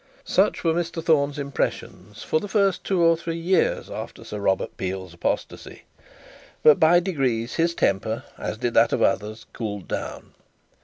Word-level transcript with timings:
Such 0.25 0.63
were 0.63 0.73
Mr 0.73 1.03
Thorne's 1.03 1.37
impressions 1.37 2.23
for 2.23 2.39
the 2.39 2.47
first 2.47 2.83
two 2.83 3.03
or 3.03 3.15
three 3.15 3.37
years 3.37 3.87
after 3.87 4.23
Sir 4.23 4.39
Robert 4.39 4.75
Peel's 4.75 5.13
apostasy; 5.13 5.83
but 6.63 6.79
by 6.79 6.99
degrees 6.99 7.53
his 7.53 7.75
temper, 7.75 8.23
as 8.35 8.57
did 8.57 8.73
that 8.73 8.93
of 8.93 9.03
others, 9.03 9.45
cooled 9.53 9.87
down. 9.87 10.31